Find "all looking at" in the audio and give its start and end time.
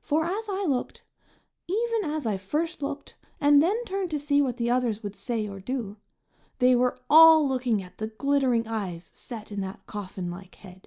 7.10-7.98